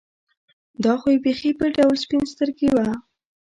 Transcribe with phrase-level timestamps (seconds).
[0.83, 2.87] دا خو یې بېخي بل ډول سپین سترګي وه.